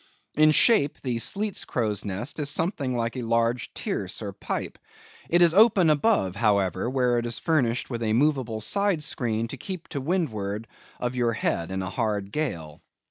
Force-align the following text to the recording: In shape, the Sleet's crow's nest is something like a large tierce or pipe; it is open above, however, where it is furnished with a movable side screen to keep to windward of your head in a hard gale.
In 0.33 0.49
shape, 0.49 0.99
the 1.01 1.19
Sleet's 1.19 1.63
crow's 1.63 2.03
nest 2.03 2.39
is 2.39 2.49
something 2.49 2.97
like 2.97 3.15
a 3.15 3.21
large 3.21 3.71
tierce 3.75 4.23
or 4.23 4.33
pipe; 4.33 4.79
it 5.29 5.43
is 5.43 5.53
open 5.53 5.91
above, 5.91 6.35
however, 6.35 6.89
where 6.89 7.19
it 7.19 7.27
is 7.27 7.37
furnished 7.37 7.91
with 7.91 8.01
a 8.01 8.13
movable 8.13 8.61
side 8.61 9.03
screen 9.03 9.47
to 9.49 9.57
keep 9.57 9.89
to 9.89 10.01
windward 10.01 10.65
of 10.99 11.15
your 11.15 11.33
head 11.33 11.69
in 11.69 11.83
a 11.83 11.89
hard 11.91 12.31
gale. 12.31 12.81